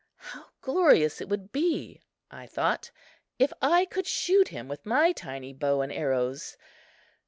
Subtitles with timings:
[0.17, 2.01] How glorious it would be,
[2.31, 2.89] I thought,
[3.37, 6.57] if I could shoot him with my tiny bow and arrows!